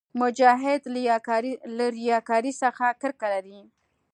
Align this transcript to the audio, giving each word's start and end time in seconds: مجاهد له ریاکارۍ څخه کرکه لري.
مجاهد 0.21 0.81
له 1.77 1.85
ریاکارۍ 1.97 2.51
څخه 2.61 2.85
کرکه 3.01 3.27
لري. 3.33 3.59